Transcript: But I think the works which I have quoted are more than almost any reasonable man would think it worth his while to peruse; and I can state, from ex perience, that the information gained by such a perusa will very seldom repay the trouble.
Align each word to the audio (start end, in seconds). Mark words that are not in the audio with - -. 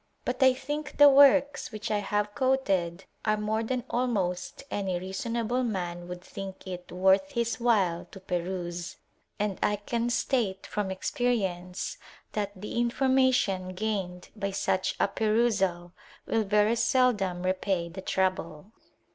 But 0.25 0.41
I 0.41 0.55
think 0.55 0.97
the 0.97 1.09
works 1.09 1.71
which 1.71 1.91
I 1.91 1.99
have 1.99 2.33
quoted 2.33 3.05
are 3.23 3.37
more 3.37 3.61
than 3.61 3.83
almost 3.87 4.63
any 4.71 4.99
reasonable 4.99 5.63
man 5.63 6.07
would 6.07 6.23
think 6.23 6.65
it 6.65 6.91
worth 6.91 7.33
his 7.33 7.59
while 7.59 8.05
to 8.09 8.19
peruse; 8.19 8.97
and 9.37 9.59
I 9.61 9.75
can 9.75 10.09
state, 10.09 10.65
from 10.65 10.89
ex 10.89 11.11
perience, 11.11 11.97
that 12.31 12.59
the 12.59 12.79
information 12.79 13.75
gained 13.75 14.29
by 14.35 14.49
such 14.49 14.95
a 14.99 15.07
perusa 15.07 15.91
will 16.25 16.45
very 16.45 16.77
seldom 16.77 17.43
repay 17.43 17.87
the 17.87 18.01
trouble. 18.01 18.71